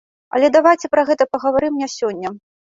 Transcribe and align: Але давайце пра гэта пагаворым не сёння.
Але 0.37 0.47
давайце 0.55 0.91
пра 0.95 1.05
гэта 1.11 1.29
пагаворым 1.35 1.79
не 1.85 1.93
сёння. 2.01 2.37